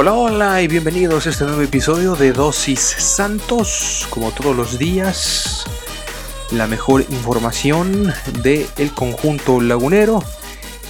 [0.00, 4.06] Hola, hola y bienvenidos a este nuevo episodio de Dosis Santos.
[4.10, 5.64] Como todos los días,
[6.52, 8.12] la mejor información
[8.44, 10.22] del el conjunto lagunero.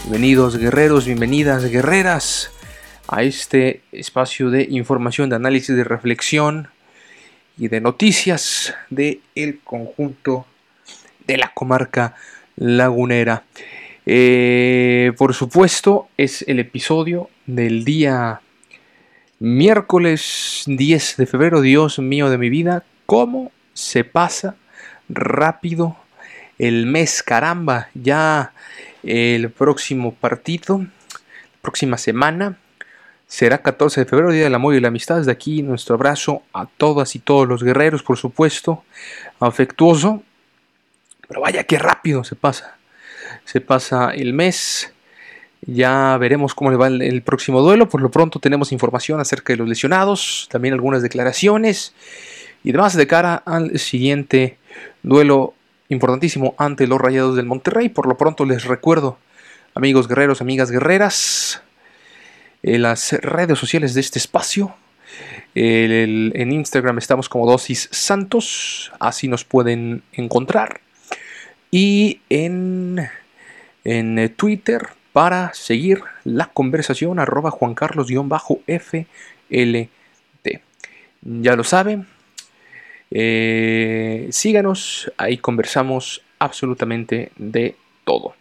[0.02, 2.50] Bienvenidos guerreros, bienvenidas guerreras
[3.06, 6.68] a este espacio de información, de análisis, de reflexión
[7.56, 10.44] y de noticias del el conjunto
[11.26, 12.14] de la comarca
[12.56, 13.44] lagunera.
[14.04, 18.42] Eh, por supuesto, es el episodio del día
[19.40, 24.56] Miércoles 10 de febrero, Dios mío de mi vida, ¿cómo se pasa
[25.08, 25.96] rápido
[26.58, 27.22] el mes?
[27.22, 28.52] Caramba, ya
[29.04, 30.84] el próximo partido,
[31.62, 32.58] próxima semana,
[33.28, 35.18] será 14 de febrero, Día del Amor y la Amistad.
[35.18, 38.82] Desde aquí nuestro abrazo a todas y todos los guerreros, por supuesto,
[39.38, 40.24] afectuoso.
[41.28, 42.76] Pero vaya que rápido se pasa.
[43.44, 44.92] Se pasa el mes.
[45.62, 47.88] Ya veremos cómo le va el, próximo duelo.
[47.88, 51.94] Por lo pronto tenemos información acerca de los lesionados, también algunas declaraciones
[52.64, 54.56] y demás de cara al siguiente
[55.02, 55.54] duelo
[55.88, 57.88] importantísimo ante los Rayados del Monterrey.
[57.88, 59.18] Por lo pronto les recuerdo,
[59.74, 61.62] amigos guerreros, amigas guerreras,
[62.62, 64.74] en las redes sociales de este espacio.
[65.54, 70.80] en Instagram estamos como Dosis Santos, así nos pueden encontrar.
[71.70, 73.08] Y en,
[73.84, 79.08] en Twitter para seguir la conversación arroba Juan Carlos-FLT.
[81.22, 82.06] Ya lo saben,
[83.10, 87.74] eh, síganos, ahí conversamos absolutamente de
[88.04, 88.36] todo.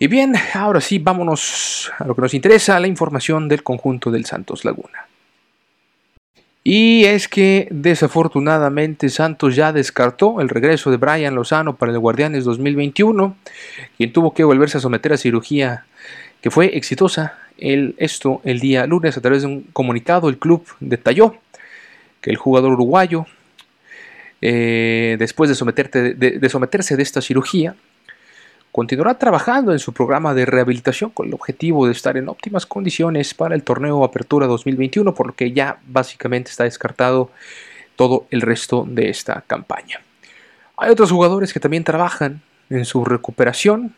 [0.00, 4.24] Y bien, ahora sí, vámonos a lo que nos interesa, la información del conjunto del
[4.24, 5.06] Santos Laguna.
[6.64, 12.44] Y es que desafortunadamente Santos ya descartó el regreso de Brian Lozano para el Guardianes
[12.44, 13.36] 2021,
[13.96, 15.86] quien tuvo que volverse a someter a cirugía
[16.40, 17.38] que fue exitosa.
[17.58, 21.36] El, esto el día lunes a través de un comunicado el club detalló
[22.20, 23.26] que el jugador uruguayo,
[24.40, 27.74] eh, después de, de someterse de esta cirugía,
[28.72, 33.34] continuará trabajando en su programa de rehabilitación con el objetivo de estar en óptimas condiciones
[33.34, 37.30] para el torneo Apertura 2021, por lo que ya básicamente está descartado
[37.96, 40.00] todo el resto de esta campaña.
[40.78, 42.40] Hay otros jugadores que también trabajan
[42.70, 43.94] en su recuperación,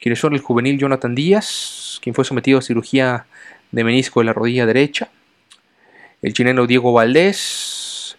[0.00, 3.26] quienes son el juvenil Jonathan Díaz, quien fue sometido a cirugía
[3.70, 5.10] de menisco de la rodilla derecha,
[6.22, 8.16] el chileno Diego Valdés,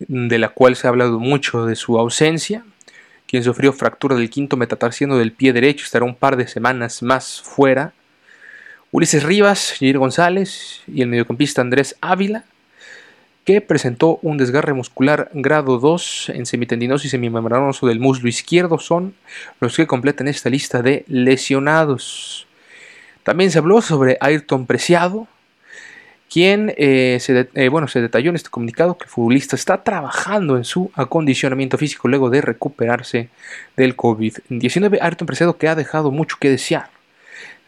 [0.00, 2.64] de la cual se ha hablado mucho de su ausencia,
[3.26, 7.42] quien sufrió fractura del quinto metatarsiano del pie derecho, estará un par de semanas más
[7.42, 7.92] fuera.
[8.92, 12.44] Ulises Rivas, Jair González y el mediocampista Andrés Ávila,
[13.44, 19.14] que presentó un desgarre muscular grado 2 en semitendinoso y semimembranoso del muslo izquierdo, son
[19.60, 22.46] los que completan esta lista de lesionados.
[23.22, 25.28] También se habló sobre Ayrton Preciado,
[26.30, 30.56] quien eh, se, eh, bueno, se detalló en este comunicado que el futbolista está trabajando
[30.56, 33.28] en su acondicionamiento físico luego de recuperarse
[33.76, 34.98] del COVID-19.
[35.00, 36.90] Ayrton Preciado que ha dejado mucho que desear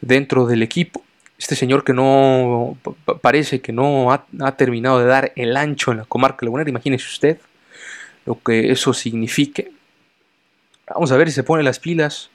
[0.00, 1.02] dentro del equipo.
[1.38, 2.76] Este señor que no
[3.22, 7.38] parece que no ha, terminado de dar el ancho en la comarca lagunera, imagínese usted
[8.26, 9.70] lo que eso signifique.
[10.92, 12.30] Vamos a ver si se pone las pilas.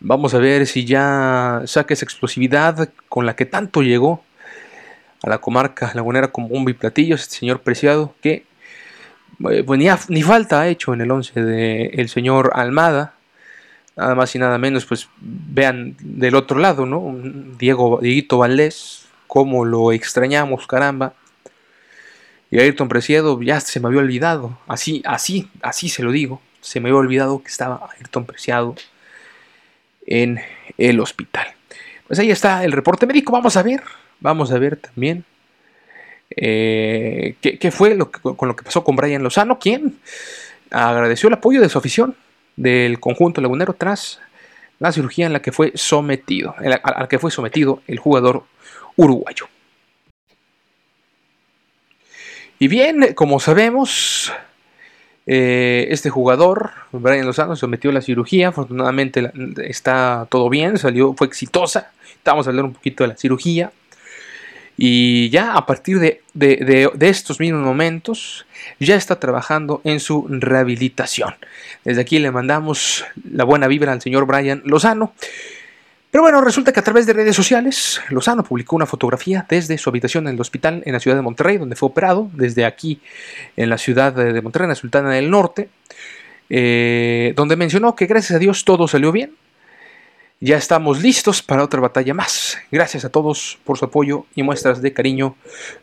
[0.00, 4.24] Vamos a ver si ya saca esa explosividad con la que tanto llegó
[5.22, 8.44] a la comarca lagunera como un biplatillos, este señor preciado que
[9.50, 13.14] eh, pues, ni, falta ha hecho en el 11 del señor Almada,
[13.96, 17.16] nada más y nada menos, pues vean del otro lado, ¿no?
[17.58, 21.14] Diego, Dieguito Valdés, cómo lo extrañamos, caramba.
[22.50, 26.80] Y Ayrton Preciado ya se me había olvidado, así, así, así se lo digo, Se
[26.80, 28.74] me había olvidado que estaba Ayrton Preciado
[30.06, 30.40] en
[30.78, 31.46] el hospital.
[32.08, 33.32] Pues ahí está el reporte médico.
[33.32, 33.82] Vamos a ver,
[34.20, 35.24] vamos a ver también
[36.30, 39.98] eh, qué, fue con lo que pasó con Brian Lozano, quien
[40.70, 42.14] agradeció el apoyo de su afición
[42.56, 44.20] del conjunto lagunero tras
[44.78, 48.44] la cirugía en la que fue sometido, a la que fue sometido el jugador
[48.96, 49.48] uruguayo.
[52.60, 54.32] Y bien, como sabemos,
[55.26, 58.48] eh, este jugador, Brian Lozano, sometió a la cirugía.
[58.48, 59.30] Afortunadamente
[59.64, 61.92] está todo bien, salió, fue exitosa.
[62.14, 63.70] Estamos a hablar un poquito de la cirugía.
[64.80, 68.46] Y ya a partir de, de, estos mismos momentos,
[68.78, 71.34] ya está trabajando en su rehabilitación.
[71.84, 75.14] Desde aquí le mandamos la buena vibra al señor Brian Lozano.
[76.12, 79.90] Pero bueno, resulta que a través de redes sociales, Lozano publicó una fotografía desde su
[79.90, 83.00] habitación en el hospital en la ciudad de Monterrey, donde fue operado, desde aquí
[83.56, 85.70] en la ciudad de Monterrey, en la Sultana del Norte,
[86.50, 89.32] eh, donde mencionó que gracias a Dios todo salió bien.
[90.40, 92.58] Ya estamos listos para otra batalla más.
[92.70, 95.34] Gracias a todos por su apoyo y muestras de cariño.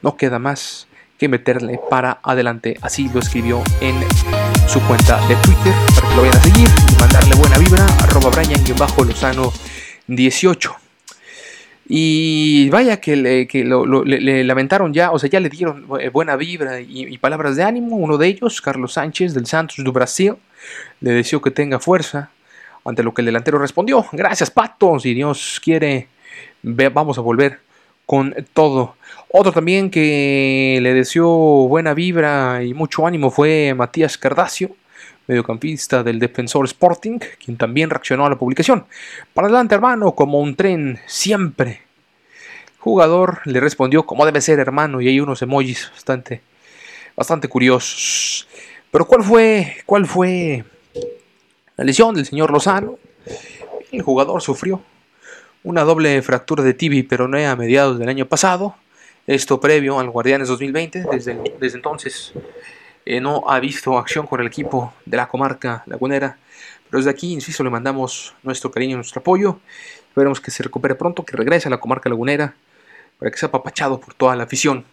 [0.01, 0.87] No queda más
[1.17, 2.77] que meterle para adelante.
[2.81, 3.95] Así lo escribió en
[4.65, 7.85] su cuenta de Twitter para que lo vayan a seguir y mandarle buena vibra.
[8.03, 9.51] Arroba Brian-Lozano
[10.07, 10.75] 18.
[11.89, 17.17] Y vaya que, le, lamentaron ya, o sea, ya le dieron eh, buena vibra y,
[17.17, 17.97] palabras de ánimo.
[17.97, 20.35] Uno de ellos, Carlos Sánchez del Santos do Brasil,
[21.01, 22.31] le deseó que tenga fuerza,
[22.85, 24.05] ante lo que el delantero respondió.
[24.11, 26.07] Gracias, Pato, si Dios quiere,
[26.61, 27.59] vamos a volver
[28.05, 28.95] con todo.
[29.29, 34.75] Otro también que le deseó buena vibra y mucho ánimo fue Matías Cardacio
[35.27, 38.85] mediocampista del Defensor Sporting, quien también reaccionó a la publicación.
[39.33, 41.81] Para adelante, hermano, como un tren, siempre.
[42.79, 46.41] Jugador le respondió como debe ser, hermano, y hay unos emojis bastante,
[47.15, 48.47] bastante curiosos.
[48.91, 50.63] Pero ¿cuál fue, cuál fue
[51.77, 52.97] la lesión del señor Lozano?
[53.91, 54.81] El jugador sufrió
[55.63, 58.75] una doble fractura de tibia y peronea a mediados del año pasado.
[59.27, 61.05] Esto previo al Guardianes 2020.
[61.11, 62.33] Desde, entonces
[63.05, 66.37] eh, no ha visto acción con el equipo de la comarca lagunera.
[66.89, 69.59] Pero desde aquí, insisto, le mandamos nuestro cariño, nuestro apoyo.
[70.09, 72.55] Esperemos que se recupere pronto, que regrese a la comarca lagunera
[73.17, 74.85] para que sea apapachado por toda la afición.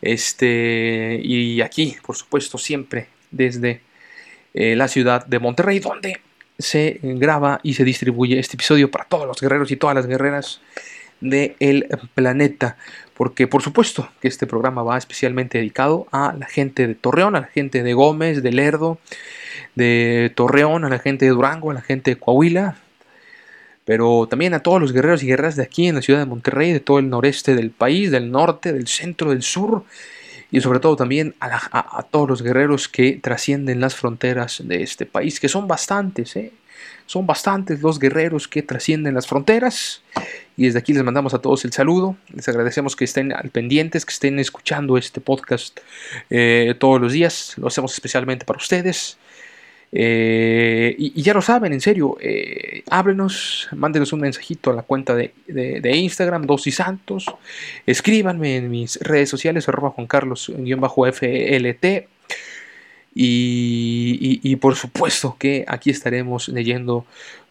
[0.00, 3.82] Este, y aquí, por supuesto, siempre desde
[4.54, 6.20] eh, la ciudad de Monterrey, donde
[6.58, 10.60] se graba y se distribuye este episodio para todos los guerreros y todas las guerreras
[11.20, 12.76] del planeta.
[13.14, 17.40] Porque por supuesto que este programa va especialmente dedicado a la gente de Torreón, a
[17.40, 18.98] la gente de Gómez, de Lerdo,
[19.74, 22.76] de Torreón, a la gente de Durango, a la gente de Coahuila,
[23.84, 26.72] pero también a todos los guerreros y guerreras de aquí en la ciudad de Monterrey,
[26.72, 29.84] de todo el noreste del país, del norte, del centro, del sur,
[30.52, 35.40] y sobre todo también a, todos los guerreros que trascienden las fronteras de este país,
[35.40, 36.52] que son bastantes, ¿eh?
[37.06, 40.02] son bastantes los guerreros que trascienden las fronteras
[40.56, 42.16] y desde aquí les mandamos a todos el saludo.
[42.34, 45.80] Les agradecemos que estén al pendientes, que estén escuchando este podcast
[46.28, 47.54] eh, todos los días.
[47.56, 49.16] Lo hacemos especialmente para ustedes.
[49.94, 55.14] Eh, y, ya lo saben, en serio, eh, háblenos, mándenos un mensajito a la cuenta
[55.14, 55.32] de,
[55.94, 57.26] Instagram, Dos y Santos.
[57.86, 62.08] Escríbanme en mis redes sociales, arroba Juan Carlos-FLT.
[63.14, 67.04] Y, por supuesto que aquí estaremos leyendo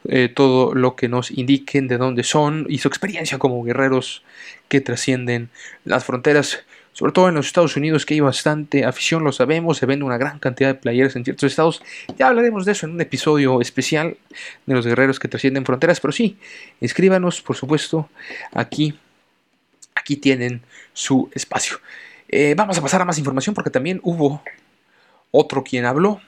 [0.09, 4.23] eh, todo lo que nos indiquen de dónde son y su experiencia como guerreros
[4.67, 5.49] que trascienden
[5.85, 6.65] las fronteras.
[6.93, 10.17] Sobre todo en los Estados Unidos, que hay bastante afición, lo sabemos, se vende una
[10.17, 11.81] gran cantidad de playeras en ciertos estados.
[12.17, 14.17] Ya hablaremos de eso en un episodio especial
[14.65, 15.99] de los guerreros que trascienden fronteras.
[16.01, 16.37] Pero sí,
[16.81, 18.09] escríbanos, por supuesto,
[18.53, 18.99] aquí,
[19.95, 20.61] aquí tienen
[20.93, 21.77] su espacio.
[22.27, 24.41] Eh, vamos a pasar a más información porque también hubo
[25.31, 26.21] otro quien habló.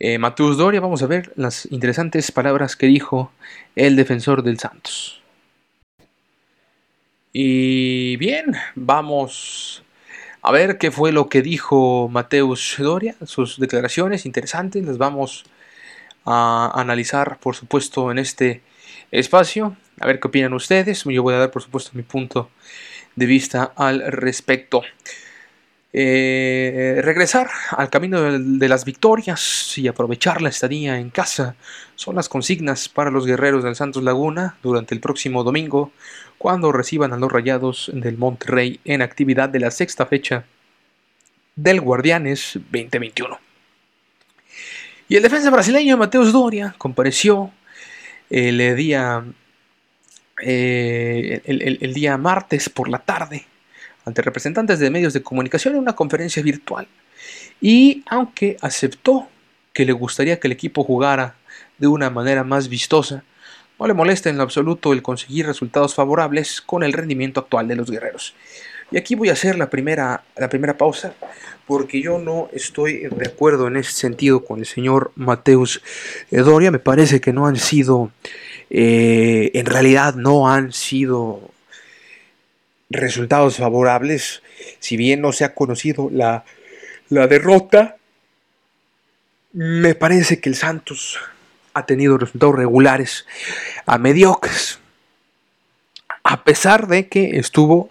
[0.00, 3.32] Eh, Mateus Doria, vamos a ver las interesantes palabras que dijo
[3.74, 5.17] el defensor del Santos.
[7.40, 9.84] Y bien, vamos
[10.42, 15.44] a ver qué fue lo que dijo Mateus Doria, sus declaraciones interesantes, las vamos
[16.24, 18.60] a analizar por supuesto en este
[19.12, 22.50] espacio, a ver qué opinan ustedes, yo voy a dar por supuesto mi punto
[23.14, 24.82] de vista al respecto.
[25.92, 31.56] Eh, regresar al camino de, las victorias y aprovechar la estadía en casa
[31.96, 35.90] son las consignas para los guerreros del Santos Laguna durante el próximo domingo
[36.36, 40.44] cuando reciban a los rayados del Monterrey en actividad de la sexta fecha
[41.56, 43.38] del Guardianes 2021.
[45.08, 47.50] Y el defensa brasileño Mateus Doria compareció
[48.28, 49.24] el día,
[50.42, 53.46] eh, el día martes por la tarde
[54.08, 56.88] ante representantes de medios de comunicación en una conferencia virtual.
[57.60, 59.28] Y aunque aceptó
[59.72, 61.36] que le gustaría que el equipo jugara
[61.78, 63.22] de una manera más vistosa,
[63.78, 67.76] no le molesta en lo absoluto el conseguir resultados favorables con el rendimiento actual de
[67.76, 68.34] los guerreros.
[68.90, 71.12] Y aquí voy a hacer la primera, la primera pausa,
[71.66, 75.82] porque yo no estoy de acuerdo en ese sentido con el señor Mateus
[76.30, 76.70] Doria.
[76.70, 78.10] Me parece que no han sido,
[78.70, 81.50] eh, en realidad no han sido
[82.90, 84.42] resultados favorables,
[84.78, 86.44] si bien no se ha conocido la,
[87.08, 87.96] la derrota.
[89.52, 91.18] Me parece que el Santos
[91.74, 93.26] ha tenido resultados regulares
[93.86, 94.80] a mediocres.
[96.22, 97.90] A pesar de que estuvo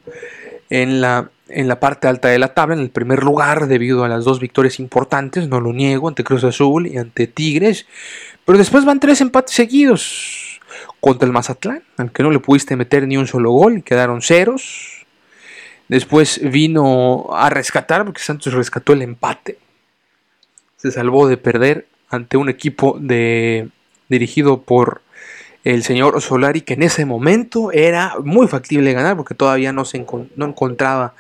[0.69, 4.09] en la, en la parte alta de la tabla, en el primer lugar, debido a
[4.09, 7.87] las dos victorias importantes, no lo niego, ante Cruz Azul y ante Tigres.
[8.45, 10.36] Pero después van tres empates seguidos
[11.07, 15.05] contra el Mazatlán, aunque no le pudiste meter ni un solo gol, quedaron ceros.
[15.87, 19.57] Después vino a rescatar, porque Santos rescató el empate.
[20.75, 23.69] Se salvó de perder ante un equipo de,
[24.09, 25.01] dirigido por
[25.63, 30.05] el señor Solari, que en ese momento era muy factible ganar porque todavía no, se
[30.35, 31.13] no encontraba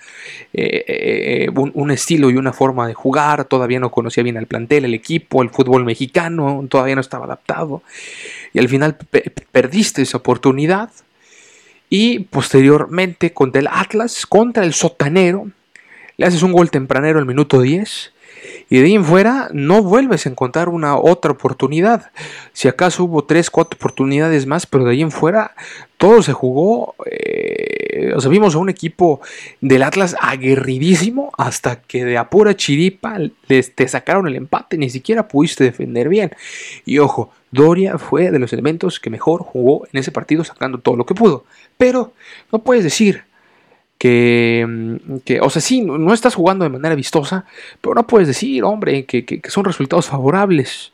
[0.53, 4.85] eh, eh, un, estilo y una forma de jugar, todavía no conocía bien el plantel,
[4.85, 7.83] el equipo, el fútbol mexicano, todavía no estaba adaptado.
[8.57, 8.97] Y al final
[9.51, 10.89] perdiste esa oportunidad.
[11.91, 15.51] Y posteriormente contra el Atlas, contra el Sotanero,
[16.17, 18.13] le haces un gol tempranero al minuto 10
[18.67, 22.11] y de ahí en fuera no vuelves a encontrar una otra oportunidad.
[22.51, 25.53] Si acaso hubo tres, cuatro oportunidades más, pero de ahí en fuera
[25.97, 26.95] todo se jugó.
[27.05, 29.21] Eh, o sea, vimos a un equipo
[29.61, 34.77] del Atlas aguerridísimo hasta que de apura chiripa les, te sacaron el empate.
[34.77, 36.31] Ni siquiera pudiste defender bien.
[36.85, 40.95] Y ojo, Doria fue de los elementos que mejor jugó en ese partido sacando todo
[40.95, 41.43] lo que pudo.
[41.77, 42.13] Pero
[42.51, 43.23] no puedes decir
[43.97, 47.45] que, que, o sea, sí, no estás jugando de manera vistosa,
[47.81, 50.91] pero no puedes decir, hombre, que, son resultados favorables,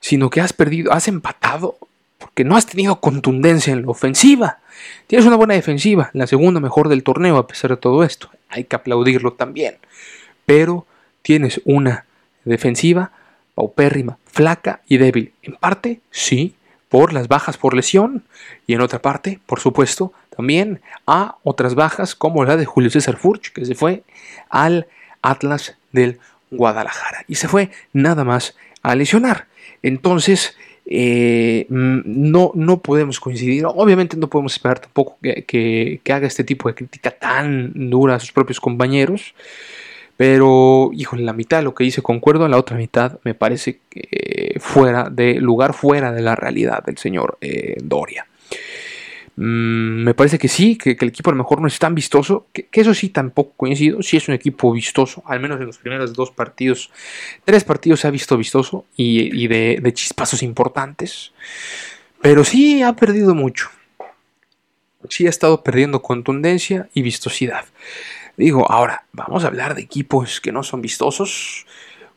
[0.00, 1.78] sino que has perdido, has empatado,
[2.18, 4.58] porque no has tenido contundencia en la ofensiva.
[5.06, 8.64] Tienes una buena defensiva, la segunda mejor del torneo a pesar de todo esto, hay
[8.64, 9.76] que aplaudirlo también,
[10.44, 10.86] pero
[11.22, 12.04] tienes una
[12.44, 13.12] defensiva
[13.54, 15.32] paupérrima, flaca y débil.
[15.42, 16.54] En parte, sí,
[16.88, 18.22] por las bajas por lesión
[18.68, 23.16] y en otra parte, por supuesto, también a otras bajas como la de Julio César
[23.16, 24.04] Furch, que se fue
[24.48, 24.86] al
[25.22, 26.20] Atlas del
[26.52, 29.48] Guadalajara y se fue nada más a lesionar.
[29.82, 33.64] Entonces, eh, mm, no, no podemos coincidir.
[33.66, 38.30] Obviamente no podemos esperar tampoco que, haga este tipo de crítica tan dura a sus
[38.30, 39.34] propios compañeros.
[40.18, 44.56] Pero, híjole, la mitad de lo que dice concuerdo, la otra mitad me parece que
[44.58, 48.26] fuera de lugar, fuera de la realidad del señor eh, Doria.
[49.36, 52.48] Mm, me parece que sí, que, el equipo a lo mejor no es tan vistoso,
[52.52, 56.12] que, eso sí tampoco coincido, sí es un equipo vistoso, al menos en los primeros
[56.12, 56.90] dos partidos,
[57.44, 61.32] tres partidos se ha visto vistoso y, de, de, chispazos importantes,
[62.20, 63.70] pero sí ha perdido mucho,
[65.08, 67.66] sí ha estado perdiendo contundencia y vistosidad.
[68.38, 71.66] Digo, ahora, vamos a hablar de equipos que no son vistosos,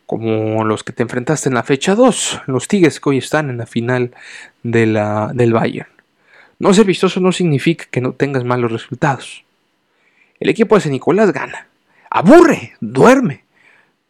[0.05, 3.57] como los que te enfrentaste en la fecha 2, los Tigres que hoy están en
[3.57, 4.11] la final
[4.61, 5.89] de la, del Bayern.
[6.59, 9.43] No ser vistoso no significa que no tengas malos resultados.
[10.39, 11.65] El equipo de San Nicolás gana.
[12.11, 13.43] Aburre, duerme,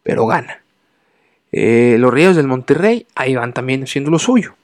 [0.02, 0.60] pero gana.
[1.50, 4.54] Eh, los Ríos del Monterrey ahí van también haciendo lo suyo.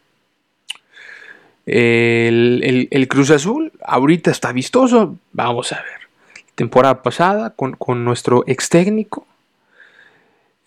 [1.64, 5.16] El, Cruz Azul ahorita está vistoso.
[5.32, 5.97] Vamos a ver.
[6.58, 9.24] Temporada pasada con, nuestro ex técnico,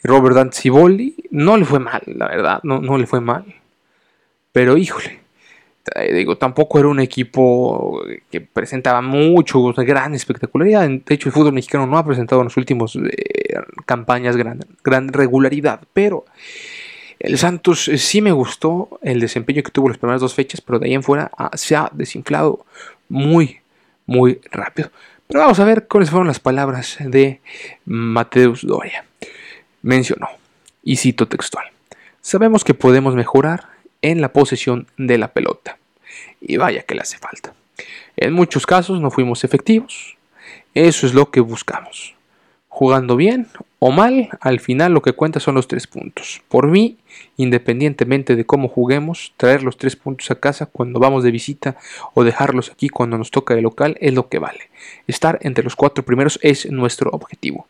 [0.02, 3.44] Robert Danzibolli, no le fue mal, la verdad, no, no le fue mal.
[4.54, 5.20] Pero híjole,
[5.96, 10.88] eh, digo, tampoco era un equipo que presentaba mucho, gran espectacularidad.
[10.88, 13.56] De hecho, el fútbol mexicano no ha presentado en las últimas eh,
[13.86, 16.24] campañas gran, gran regularidad, pero
[17.20, 20.80] el Santos eh, sí me gustó el desempeño que tuvo las primeras dos fechas, pero
[20.80, 22.66] de ahí en fuera ah, se ha desinflado
[23.10, 23.60] muy,
[24.06, 24.90] muy rápido.
[25.32, 27.40] Pero vamos a ver cuáles fueron las palabras de
[27.86, 29.06] Mateus Doria.
[29.82, 30.28] Mencionó,
[30.84, 31.68] y cito textual,
[32.20, 33.70] sabemos que podemos mejorar
[34.02, 35.78] en la posesión de la pelota.
[36.42, 37.54] Y vaya que le hace falta.
[38.18, 40.18] En muchos casos no fuimos efectivos.
[40.74, 42.14] Eso es lo que buscamos.
[42.74, 43.48] Jugando bien
[43.80, 46.42] o mal, al final lo que cuenta son los tres puntos.
[46.48, 46.98] Por mí,
[47.36, 51.76] independientemente de cómo juguemos, traer los tres puntos a casa cuando vamos de visita
[52.14, 54.70] o dejarlos aquí cuando nos toca de local es lo que vale.
[55.06, 57.68] Estar entre los cuatro primeros es nuestro objetivo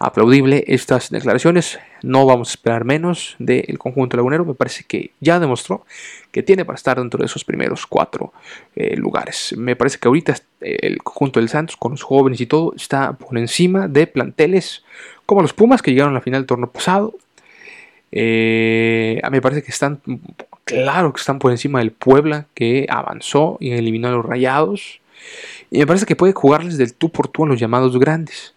[0.00, 1.78] aplaudible estas declaraciones.
[2.02, 4.46] No vamos a esperar menos del conjunto lagunero.
[4.46, 5.84] Me parece que ya demostró
[6.32, 8.32] que tiene para estar dentro de esos primeros cuatro
[8.74, 9.54] eh, lugares.
[9.58, 13.36] Me parece que ahorita el conjunto del Santos, con los jóvenes y todo, está por
[13.38, 14.84] encima de planteles
[15.26, 17.14] como los Pumas que llegaron a la final del torneo pasado.
[18.12, 20.00] Eh, me parece que están,
[20.64, 25.00] claro que están por encima del Puebla, que avanzó y eliminó a los Rayados.
[25.70, 28.54] Y me parece que puede jugarles del tú por tú a los llamados grandes,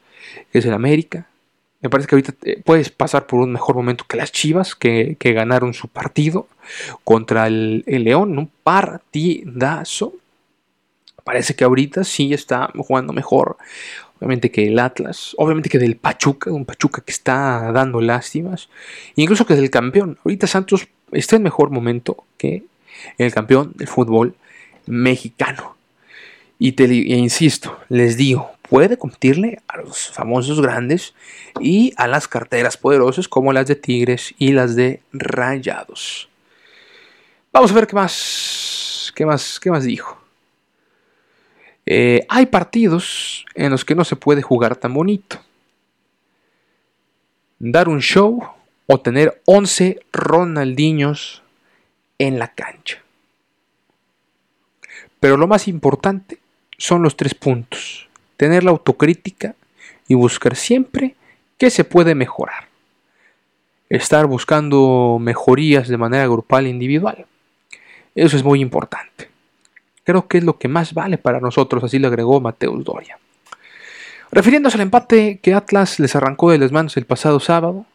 [0.52, 1.28] que es el América.
[1.82, 5.16] Me parece que ahorita eh, puedes pasar por un mejor momento que las Chivas, que,
[5.20, 6.48] ganaron su partido
[7.04, 10.14] contra el, el León, un partidazo.
[11.24, 13.58] Parece que ahorita sí está jugando mejor
[14.24, 18.70] obviamente que el Atlas, obviamente que del Pachuca, un Pachuca que está dando lástimas,
[19.18, 20.18] incluso que del campeón.
[20.24, 22.64] Ahorita Santos está en mejor momento que
[23.18, 24.34] el campeón del fútbol
[24.86, 25.76] mexicano.
[26.58, 31.14] Y te insisto, les digo, puede competirle a los famosos grandes
[31.60, 36.30] y a las carteras poderosas como las de Tigres y las de Rayados.
[37.52, 40.23] Vamos a ver qué más, qué más, qué más dijo.
[41.86, 45.40] Eh, hay partidos en los que no se puede jugar tan bonito.
[47.60, 48.42] Dar un show
[48.88, 51.42] o tener 11 Ronaldinhos
[52.20, 53.02] en la cancha.
[55.20, 56.40] Pero lo más importante
[56.78, 58.10] son los tres puntos.
[58.38, 59.56] Tener la autocrítica
[60.08, 61.16] y buscar siempre
[61.58, 62.68] qué se puede mejorar.
[63.90, 67.26] Estar buscando mejorías de manera grupal e individual.
[68.16, 69.33] Eso es muy importante.
[70.04, 73.18] Creo que es lo que más vale para nosotros, así lo agregó Mateus Doria.
[74.32, 77.86] Refiriéndose al empate que Atlas les arrancó de las manos el pasado sábado,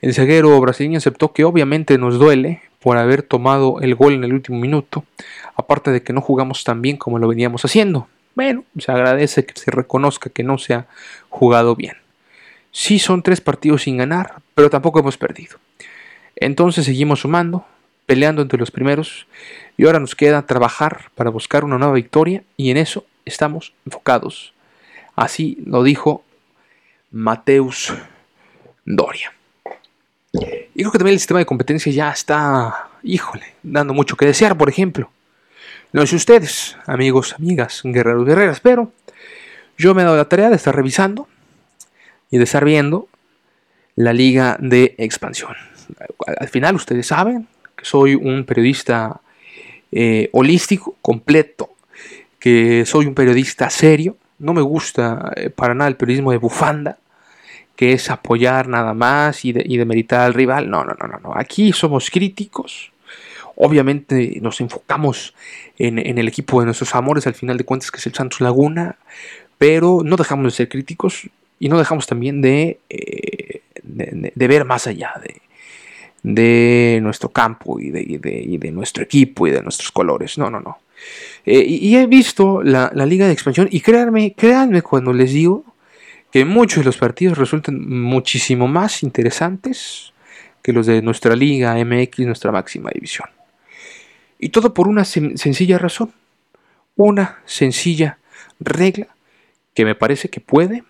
[0.00, 4.32] el zaguero brasileño aceptó que obviamente nos duele por haber tomado el gol en el
[4.32, 5.04] último minuto,
[5.54, 8.08] aparte de que no jugamos tan bien como lo veníamos haciendo.
[8.34, 10.86] Bueno, se agradece que se reconozca que no se ha
[11.28, 11.96] jugado bien.
[12.72, 15.58] Sí son tres partidos sin ganar, pero tampoco hemos perdido.
[16.36, 17.66] Entonces seguimos sumando,
[18.06, 19.26] peleando entre los primeros
[19.80, 24.52] y ahora nos queda trabajar para buscar una nueva victoria y en eso estamos enfocados.
[25.16, 26.22] Así lo dijo
[27.10, 27.90] Mateus
[28.84, 29.32] Doria.
[30.34, 34.54] Y creo que también el sistema de competencia ya está, híjole, dando mucho que desear,
[34.58, 35.10] por ejemplo.
[35.94, 38.92] No sé ustedes, amigos, amigas, guerreros, guerreras, pero
[39.78, 41.26] yo me he dado la tarea de estar revisando
[42.30, 43.08] y de estar viendo
[43.96, 45.54] la liga de expansión.
[46.38, 47.48] Al final, ustedes saben,
[47.80, 49.22] soy un periodista
[49.92, 51.70] eh, holístico, completo,
[52.38, 54.16] que soy un periodista serio.
[54.38, 56.98] No me gusta eh, para nada el periodismo de bufanda,
[57.76, 60.70] que es apoyar nada más y, de, y demeritar al rival.
[60.70, 61.32] No, no, no, no, no.
[61.34, 62.92] Aquí somos críticos.
[63.56, 65.34] Obviamente nos enfocamos
[65.78, 68.96] en, el equipo de nuestros amores, al final de cuentas, que es el Santos Laguna,
[69.58, 74.86] pero no dejamos de ser críticos y no dejamos también de, eh, de ver más
[74.86, 75.42] allá, de,
[76.22, 80.38] de nuestro campo y de, nuestro equipo y de nuestros colores.
[80.38, 80.78] No, no, no.
[81.46, 85.64] Eh, y, he visto la, liga de expansión y créanme, créanme cuando les digo
[86.30, 90.12] que muchos de los partidos resultan muchísimo más interesantes
[90.62, 93.28] que los de nuestra liga MX, nuestra máxima división.
[94.38, 96.12] Y todo por una sencilla razón,
[96.96, 98.18] una sencilla
[98.58, 99.08] regla
[99.74, 100.84] que me parece que puede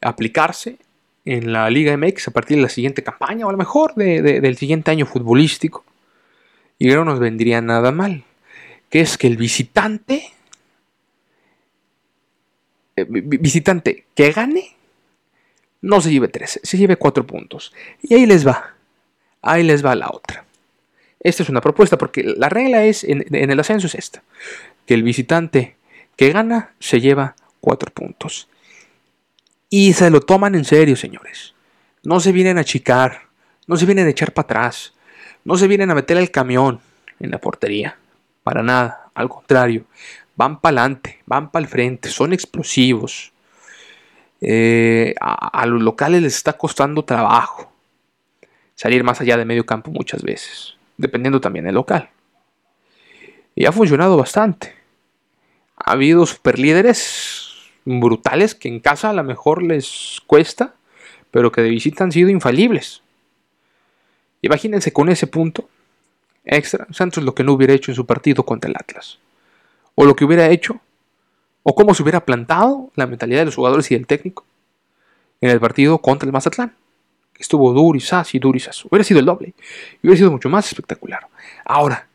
[0.00, 0.78] aplicarse
[1.24, 4.56] en la Liga MX a partir de la siguiente campaña o a lo mejor del
[4.56, 5.84] siguiente año futbolístico.
[6.78, 8.24] Y no nos vendría nada mal.
[8.90, 10.24] Que es que el visitante,
[12.96, 14.74] eh, visitante que gane,
[15.80, 17.72] no se lleve 13, se lleve 4 puntos.
[18.02, 18.74] Y ahí les va,
[19.40, 20.44] ahí les va la otra.
[21.20, 24.22] Esta es una propuesta porque la regla es, en, en el ascenso es esta,
[24.86, 25.76] que el visitante
[26.16, 28.48] que gana se lleva 4 puntos.
[29.74, 31.54] Y se lo toman en serio, señores.
[32.02, 33.22] No se vienen a achicar,
[33.66, 34.92] no se vienen a echar para atrás,
[35.46, 36.78] no se vienen a meter el camión
[37.18, 37.96] en la portería.
[38.42, 39.86] Para nada, al contrario.
[40.36, 43.32] Van para adelante, van para el frente, son explosivos.
[44.42, 47.72] Eh, a, los locales les está costando trabajo
[48.74, 52.10] salir más allá de medio campo muchas veces, dependiendo también del local.
[53.54, 54.74] Y ha funcionado bastante.
[55.76, 57.31] Ha habido superlíderes
[57.84, 60.74] brutales que en casa a lo mejor les cuesta,
[61.30, 63.02] pero que de visita han sido infalibles.
[64.42, 65.68] Imagínense con ese punto
[66.44, 69.18] extra, Santos lo que no hubiera hecho en su partido contra el Atlas.
[69.94, 70.80] O lo que hubiera hecho,
[71.62, 74.44] o cómo se hubiera plantado la mentalidad de los jugadores y del técnico
[75.40, 76.74] en el partido contra el Mazatlán.
[77.38, 78.84] Estuvo durisas y durisas.
[78.84, 79.54] Hubiera sido el doble.
[80.02, 81.26] Y hubiera sido mucho más espectacular.
[81.64, 82.08] Ahora,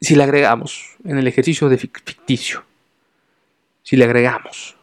[0.00, 2.64] si le agregamos en el ejercicio de ficticio
[3.90, 4.76] si le agregamos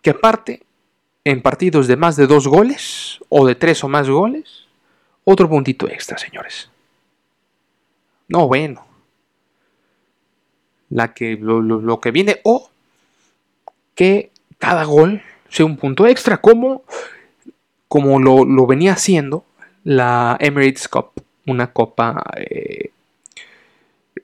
[0.00, 0.62] que aparte
[1.24, 4.68] en partidos de más de dos goles o de tres o más goles,
[5.24, 6.70] otro puntito extra, señores.
[8.28, 8.86] No, bueno.
[10.88, 12.70] La que, lo, que viene o
[13.96, 16.84] que cada gol sea un punto extra, como
[17.88, 19.44] como lo, venía haciendo
[19.82, 21.10] la Emirates Cup,
[21.44, 22.92] una copa eh,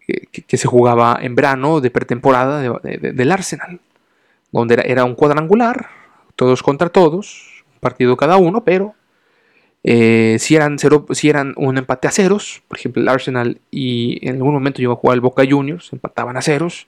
[0.08, 3.80] que, se jugaba en verano de pretemporada del Arsenal,
[4.52, 5.88] donde era, un cuadrangular,
[6.34, 8.94] todos contra todos, un partido cada uno, pero
[9.84, 14.26] eh, si, eran cero, si eran un empate a ceros, por ejemplo el Arsenal y
[14.26, 16.86] en algún momento llegó a jugar el Boca Juniors, empataban a ceros,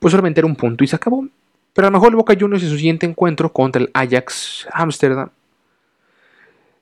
[0.00, 1.26] pues solamente era un punto y se acabó.
[1.72, 5.30] Pero a lo mejor el Boca Juniors en su siguiente encuentro contra el Ajax Amsterdam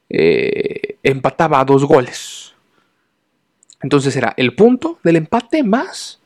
[0.09, 2.50] eh, empataba a dos goles.
[3.83, 6.21] Entonces era el punto del empate más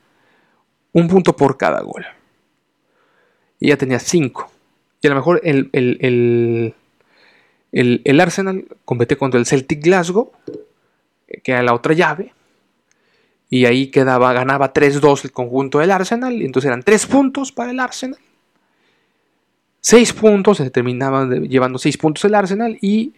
[0.95, 2.05] un punto por cada gol.
[3.59, 4.49] Y ya tenía cinco.
[5.01, 5.69] Y a lo mejor el,
[7.71, 10.31] el, Arsenal competía contra el Celtic Glasgow,
[11.43, 12.33] que era la otra llave.
[13.49, 16.41] Y ahí quedaba, ganaba 3-2 el conjunto del Arsenal.
[16.41, 18.19] Y entonces eran tres puntos para el Arsenal.
[19.81, 22.77] Seis puntos, se terminaba llevando seis puntos el Arsenal.
[22.81, 23.13] Y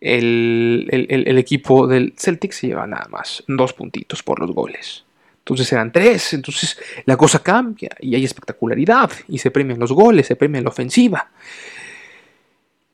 [0.00, 5.04] el, equipo del Celtic se lleva nada más dos puntitos por los goles.
[5.38, 10.26] Entonces eran tres, entonces la cosa cambia y hay espectacularidad y se premian los goles,
[10.26, 11.30] se premia la ofensiva.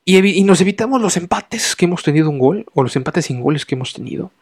[0.04, 3.64] Y, nos evitamos los empates que hemos tenido un gol o los empates sin goles
[3.64, 4.32] que hemos tenido,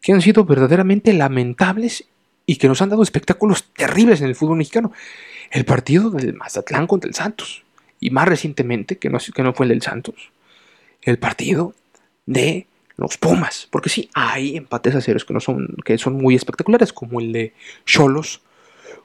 [0.00, 2.04] que han sido verdaderamente lamentables
[2.46, 4.92] y que nos han dado espectáculos terribles en el fútbol mexicano.
[5.50, 7.64] El partido del Mazatlán contra el Santos
[7.98, 10.30] y más recientemente, que no, que no fue el del Santos,
[11.02, 11.74] el partido
[12.26, 12.66] de
[12.98, 13.66] los Pumas.
[13.70, 17.32] Porque sí, hay empates a ceros que, no son, que son muy espectaculares, como el
[17.32, 17.54] de
[17.86, 18.42] Cholos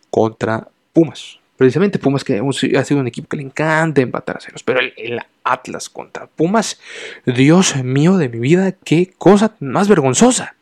[0.09, 1.39] contra Pumas.
[1.55, 2.41] Precisamente Pumas que
[2.77, 4.63] ha sido un equipo que le encanta empatar a ceros.
[4.63, 6.79] Pero el, Atlas contra Pumas,
[7.25, 10.55] Dios mío de mi vida, qué cosa más vergonzosa.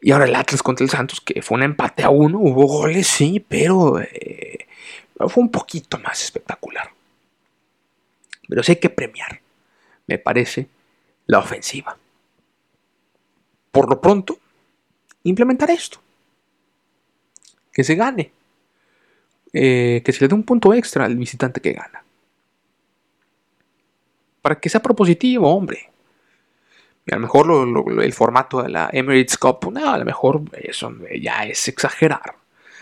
[0.00, 3.06] Y ahora el Atlas contra el Santos, que fue un empate a uno, hubo goles,
[3.06, 4.66] sí, pero eh,
[5.16, 6.90] fue un poquito más espectacular.
[8.48, 9.40] Pero sí hay que premiar
[10.08, 10.66] me parece,
[11.26, 11.96] la ofensiva.
[13.70, 14.38] Por lo pronto,
[15.22, 16.00] implementar esto.
[17.72, 18.32] Que se gane.
[19.52, 22.02] Eh, que se le dé un punto extra al visitante que gana.
[24.42, 25.90] Para que sea propositivo, hombre.
[27.10, 31.44] a lo mejor el formato de la Emirates Cup, no, a lo mejor eso ya
[31.44, 32.34] es exagerar.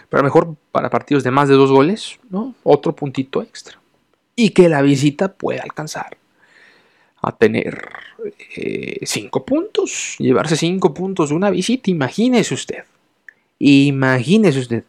[0.08, 2.54] Pero a lo mejor para partidos de más de dos goles, ¿no?
[2.62, 3.80] Otro puntito extra.
[4.36, 6.16] Y que la visita pueda alcanzar
[7.26, 7.88] a tener
[8.54, 12.84] eh, cinco puntos, llevarse cinco puntos de una visita, imagínese usted,
[13.58, 14.84] imagínese usted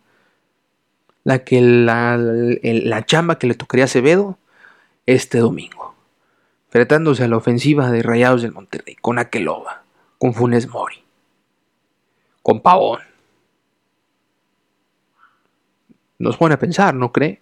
[1.23, 4.37] la, que la, chamba que le tocaría a Acevedo
[5.07, 5.95] este domingo,
[6.67, 9.81] enfrentándose a la ofensiva de Rayados del Monterrey, con Aqueloba,
[10.19, 11.03] con Funes Mori,
[12.43, 13.01] con Pavón.
[16.19, 17.41] Nos pone a pensar, ¿no cree?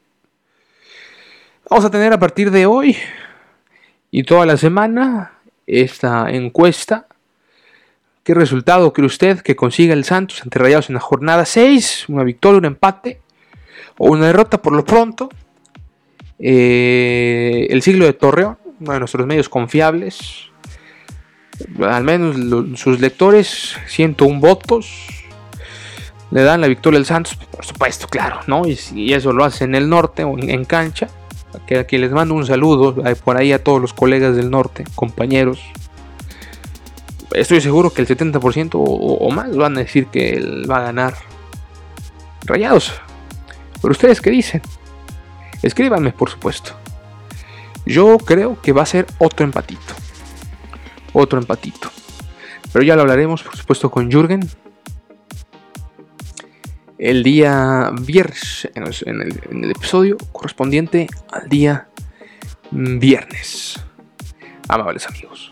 [1.69, 2.95] Vamos a tener a partir de hoy
[4.15, 5.34] y toda la semana
[5.67, 7.06] esta encuesta.
[8.23, 12.06] ¿Qué resultado cree usted que consiga el Santos ante Rayados en la jornada 6?
[12.08, 13.19] ¿Una victoria, un empate
[13.97, 15.28] o una derrota por lo pronto?
[16.39, 20.45] Eh, el siglo de Torreón, uno de nuestros medios confiables.
[21.82, 25.10] Al menos sus lectores, 101 votos.
[26.32, 28.62] Le dan la victoria al Santos, por supuesto, claro, ¿no?
[28.65, 31.10] Y, eso lo hace en el norte o en cancha
[31.65, 35.62] que les mando un saludo por ahí a todos los colegas del norte, compañeros.
[37.34, 41.15] Estoy seguro que el 70% o, más van a decir que él va a ganar
[42.46, 42.94] Rayados.
[43.82, 44.62] Pero ustedes qué dicen?
[45.62, 46.74] Escríbanme, por supuesto.
[47.86, 49.94] Yo creo que va a ser otro empatito.
[51.13, 51.89] Otro empatito.
[52.72, 54.48] Pero ya lo hablaremos, por supuesto, con Jürgen
[56.97, 61.88] el día viernes, en el, episodio correspondiente al día
[62.71, 63.84] viernes.
[64.67, 65.51] Amables amigos.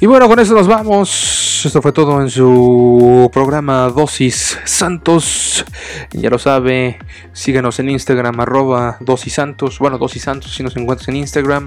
[0.00, 1.64] Y bueno, con eso nos vamos.
[1.66, 5.64] Esto fue todo en su programa Dosis Santos.
[6.12, 6.98] Ya lo sabe,
[7.32, 9.80] síganos en Instagram, arroba Dosis Santos.
[9.80, 11.66] Bueno, Dosis Santos si nos encuentras en Instagram.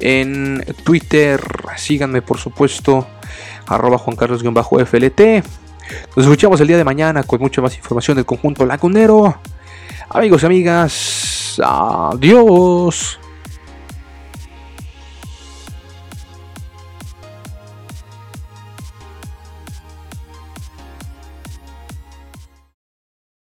[0.00, 1.38] En Twitter,
[1.76, 3.06] síganme por supuesto,
[3.66, 5.65] arroba Juan Carlos-FLT.
[6.14, 9.38] Nos escuchamos el día de mañana con mucha más información del conjunto lagunero.
[10.08, 13.18] Amigos y amigas, adiós.